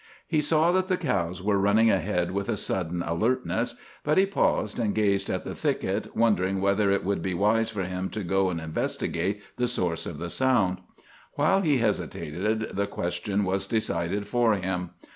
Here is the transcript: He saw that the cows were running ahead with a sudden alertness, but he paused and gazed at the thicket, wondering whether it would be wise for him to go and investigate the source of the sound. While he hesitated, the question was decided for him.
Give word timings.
He 0.27 0.41
saw 0.41 0.71
that 0.71 0.87
the 0.87 0.97
cows 0.97 1.43
were 1.43 1.59
running 1.59 1.91
ahead 1.91 2.31
with 2.31 2.49
a 2.49 2.57
sudden 2.57 3.03
alertness, 3.03 3.75
but 4.03 4.17
he 4.17 4.25
paused 4.25 4.79
and 4.79 4.95
gazed 4.95 5.29
at 5.29 5.43
the 5.43 5.53
thicket, 5.53 6.15
wondering 6.15 6.59
whether 6.59 6.89
it 6.89 7.03
would 7.05 7.21
be 7.21 7.35
wise 7.35 7.69
for 7.69 7.83
him 7.83 8.09
to 8.09 8.23
go 8.23 8.49
and 8.49 8.59
investigate 8.59 9.43
the 9.57 9.67
source 9.67 10.07
of 10.07 10.17
the 10.17 10.31
sound. 10.31 10.79
While 11.33 11.61
he 11.61 11.77
hesitated, 11.77 12.71
the 12.75 12.87
question 12.87 13.43
was 13.43 13.67
decided 13.67 14.27
for 14.27 14.55
him. 14.55 14.89